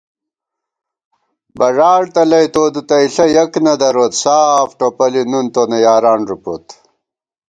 [1.57, 6.65] بژاڑ تلَئ تو دُتَئیݪہ یَک نہ دروت ساف ٹوپَلی نُن تونہ یاران ژُپوت